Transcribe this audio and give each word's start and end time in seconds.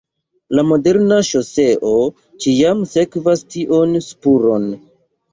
La 0.59 0.61
moderna 0.67 1.17
ŝoseo 1.27 1.91
ĉiam 2.45 2.81
sekvas 2.93 3.43
tion 3.57 3.93
spuron. 4.07 4.65